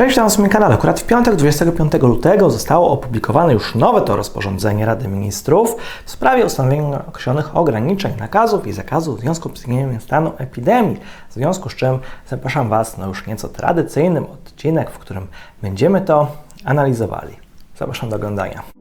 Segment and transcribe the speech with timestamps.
[0.00, 0.74] Cześć, witam na swoim kanale.
[0.74, 6.46] Akurat w piątek 25 lutego zostało opublikowane już nowe to rozporządzenie Rady Ministrów w sprawie
[6.46, 11.00] ustanowienia określonych ograniczeń, nakazów i zakazów w związku z istnieniem stanu epidemii.
[11.30, 15.26] W związku z czym zapraszam Was na już nieco tradycyjnym odcinek, w którym
[15.62, 16.26] będziemy to
[16.64, 17.36] analizowali.
[17.76, 18.79] Zapraszam do oglądania.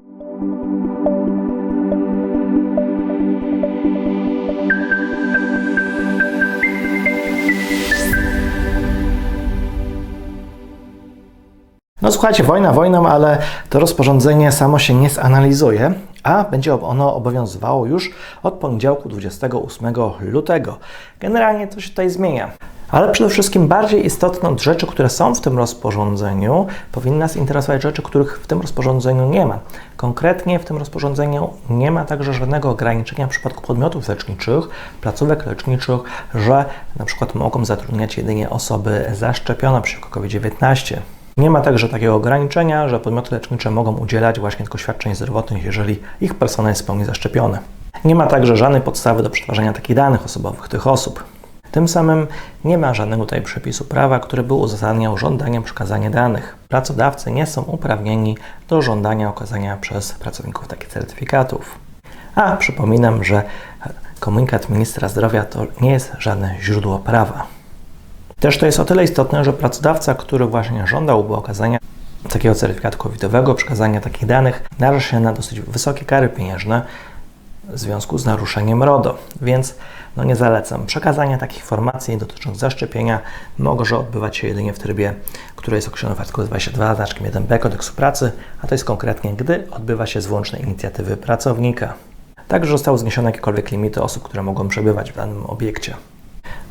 [12.02, 13.38] No słuchajcie, wojna wojną, ale
[13.70, 18.12] to rozporządzenie samo się nie zanalizuje, a będzie ono obowiązywało już
[18.44, 20.78] od poniedziałku 28 lutego.
[21.20, 22.52] Generalnie to się tutaj zmienia.
[22.92, 27.82] Ale przede wszystkim bardziej istotne od rzeczy, które są w tym rozporządzeniu, powinny nas interesować
[27.82, 29.60] rzeczy, których w tym rozporządzeniu nie ma.
[29.97, 34.64] Konkretnie w tym rozporządzeniu nie ma także żadnego ograniczenia w przypadku podmiotów leczniczych,
[35.02, 36.00] placówek leczniczych,
[36.36, 36.66] że
[37.00, 40.97] na przykład mogą zatrudniać jedynie osoby zaszczepione przeciwko COVID-19.
[41.39, 45.99] Nie ma także takiego ograniczenia, że podmioty lecznicze mogą udzielać właśnie tylko świadczeń zdrowotnych, jeżeli
[46.21, 47.57] ich personel jest w pełni zaszczepiony.
[48.05, 51.23] Nie ma także żadnej podstawy do przetwarzania takich danych osobowych tych osób.
[51.71, 52.27] Tym samym
[52.63, 56.55] nie ma żadnego tutaj przepisu prawa, który by uzasadniał żądaniem przekazania danych.
[56.67, 61.79] Pracodawcy nie są uprawnieni do żądania okazania przez pracowników takich certyfikatów.
[62.35, 63.43] A przypominam, że
[64.19, 67.58] komunikat ministra zdrowia to nie jest żadne źródło prawa.
[68.39, 71.77] Też to jest o tyle istotne, że pracodawca, który właśnie żądałby okazania
[72.29, 76.81] takiego certyfikatu covidowego, przekazania takich danych, naraża się na dosyć wysokie kary pieniężne
[77.63, 79.75] w związku z naruszeniem RODO, więc
[80.17, 80.85] no nie zalecam.
[80.85, 83.19] Przekazania takich informacji dotyczących zaszczepienia
[83.57, 85.13] może odbywać się jedynie w trybie,
[85.55, 89.67] który jest określony w artykule 22 znaczkiem 1b Kodeksu Pracy, a to jest konkretnie, gdy
[89.71, 91.93] odbywa się z wyłącznej inicjatywy pracownika.
[92.47, 95.95] Także zostały zniesione jakiekolwiek limity osób, które mogą przebywać w danym obiekcie.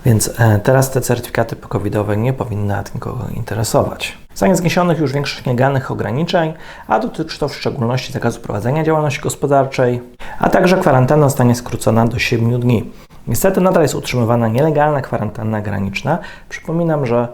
[0.05, 4.19] Więc e, teraz te certyfikaty covidowe nie powinny nikogo interesować.
[4.31, 6.55] Zostanie zniesionych już większość nielegalnych ograniczeń,
[6.89, 10.03] a dotyczy to w szczególności zakazu prowadzenia działalności gospodarczej,
[10.39, 12.93] a także kwarantanna zostanie skrócona do 7 dni.
[13.27, 16.19] Niestety nadal jest utrzymywana nielegalna kwarantanna graniczna.
[16.49, 17.29] Przypominam, że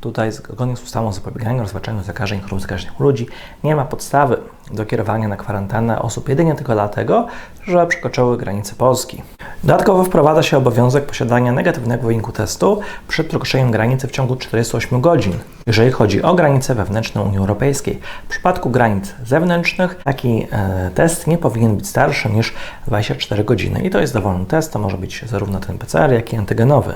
[0.00, 3.26] Tutaj, zgodnie z ustawą o zapobieganiu oraz zwalczaniu zakażeń chorób zakaźnych ludzi,
[3.64, 4.36] nie ma podstawy
[4.70, 7.26] do kierowania na kwarantannę osób jedynie tylko dlatego,
[7.66, 9.22] że przekroczyły granice Polski.
[9.64, 15.32] Dodatkowo wprowadza się obowiązek posiadania negatywnego wyniku testu przed przekroczeniem granicy w ciągu 48 godzin,
[15.66, 18.00] jeżeli chodzi o granice wewnętrzne Unii Europejskiej.
[18.26, 22.54] W przypadku granic zewnętrznych taki e, test nie powinien być starszy niż
[22.86, 26.36] 24 godziny i to jest dowolny test, to może być zarówno ten PCR, jak i
[26.36, 26.94] antygenowy.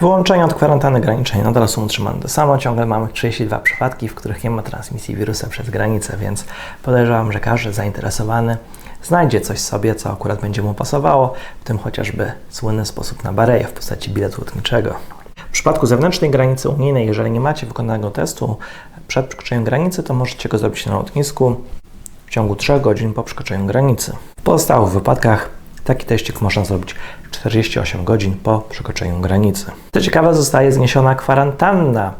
[0.00, 2.58] Wyłączenia od kwarantanny granicznej nadal są utrzymane to samo.
[2.58, 6.44] Ciągle mamy 32 przypadki, w których nie ma transmisji wirusa przez granicę, więc
[6.92, 8.56] podejrzewam, że każdy zainteresowany
[9.02, 13.66] znajdzie coś sobie, co akurat będzie mu pasowało, w tym chociażby słynny sposób na bareję
[13.66, 14.94] w postaci biletu lotniczego.
[15.36, 18.56] W przypadku zewnętrznej granicy unijnej, jeżeli nie macie wykonanego testu
[19.08, 21.56] przed przekroczeniem granicy, to możecie go zrobić na lotnisku
[22.26, 24.12] w ciągu 3 godzin po przekroczeniu granicy.
[24.40, 25.50] W pozostałych wypadkach
[25.84, 26.94] Taki teścik można zrobić
[27.30, 29.66] 48 godzin po przekroczeniu granicy.
[29.94, 32.12] Co ciekawe, zostaje zniesiona kwarantanna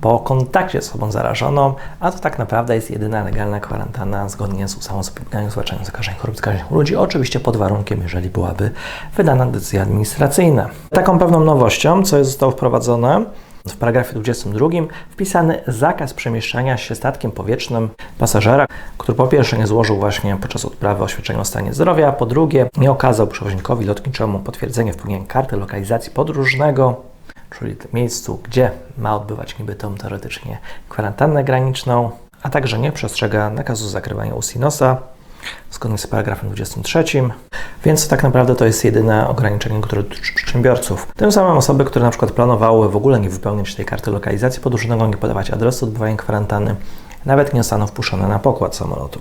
[0.00, 4.76] po kontakcie z osobą zarażoną, a to tak naprawdę jest jedyna legalna kwarantanna zgodnie z
[4.76, 8.70] ustawą o zapobieganiu zwalczaniu zakażeń chorób zakaźnych u ludzi, oczywiście pod warunkiem, jeżeli byłaby
[9.16, 10.68] wydana decyzja administracyjna.
[10.90, 13.24] Taką pewną nowością, co zostało wprowadzone,
[13.68, 14.68] w paragrafie 22
[15.10, 17.88] wpisany zakaz przemieszczania się statkiem powietrznym
[18.18, 18.66] pasażera,
[18.98, 22.90] który po pierwsze nie złożył właśnie podczas odprawy oświadczenia o stanie zdrowia, po drugie nie
[22.90, 27.13] okazał przewoźnikowi lotniczemu potwierdzenia wpłynięcia karty lokalizacji podróżnego,
[27.58, 32.10] czyli miejscu, gdzie ma odbywać niby tą teoretycznie kwarantannę graniczną,
[32.42, 34.96] a także nie przestrzega nakazu zakrywania ust nosa,
[35.70, 37.04] zgodnie z paragrafem 23,
[37.84, 41.12] więc tak naprawdę to jest jedyne ograniczenie, które dotyczy przedsiębiorców.
[41.16, 45.06] Tym samym osoby, które na przykład planowały w ogóle nie wypełniać tej karty lokalizacji podróżnego,
[45.06, 46.76] nie podawać adresu odbywania kwarantanny,
[47.26, 49.20] nawet nie zostaną wpuszczone na pokład samolotu.